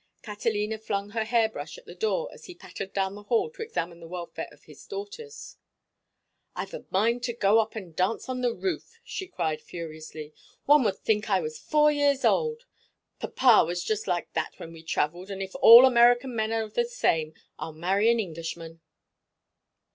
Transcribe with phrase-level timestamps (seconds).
[0.23, 3.61] Catalina flung her hair brush at the door as he pattered down the hall to
[3.61, 5.57] examine the welfare of his daughters.
[6.55, 10.33] "I've a mind to go up and dance on the roof," she cried, furiously.
[10.65, 12.65] "One would think I was four years old.
[13.19, 16.85] Papa was just like that when we travelled, and if all American men are the
[16.85, 18.81] same I'll marry an Englishman."